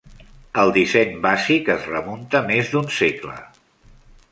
El 0.61 0.71
disseny 0.77 1.11
bàsic 1.25 1.69
es 1.75 1.85
remunta 1.91 2.43
més 2.51 2.73
d"un 2.75 2.91
segle. 2.99 3.39